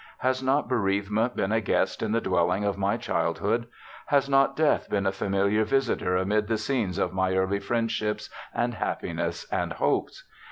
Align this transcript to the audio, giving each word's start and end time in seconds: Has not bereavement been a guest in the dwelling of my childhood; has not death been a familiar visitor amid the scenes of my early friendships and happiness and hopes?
Has 0.17 0.41
not 0.41 0.67
bereavement 0.67 1.35
been 1.35 1.51
a 1.51 1.61
guest 1.61 2.01
in 2.01 2.11
the 2.11 2.19
dwelling 2.19 2.63
of 2.63 2.75
my 2.75 2.97
childhood; 2.97 3.67
has 4.07 4.27
not 4.27 4.55
death 4.55 4.89
been 4.89 5.05
a 5.05 5.11
familiar 5.11 5.63
visitor 5.63 6.17
amid 6.17 6.47
the 6.47 6.57
scenes 6.57 6.97
of 6.97 7.13
my 7.13 7.35
early 7.35 7.59
friendships 7.59 8.27
and 8.51 8.73
happiness 8.73 9.45
and 9.51 9.73
hopes? 9.73 10.23